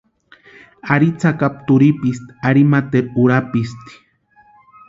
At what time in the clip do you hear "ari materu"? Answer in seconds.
2.47-3.09